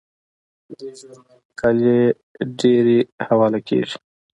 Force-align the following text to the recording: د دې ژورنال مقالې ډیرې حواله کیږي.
د 0.67 0.71
دې 0.79 0.89
ژورنال 0.99 1.39
مقالې 1.47 1.99
ډیرې 2.59 2.99
حواله 3.27 3.59
کیږي. 3.67 3.97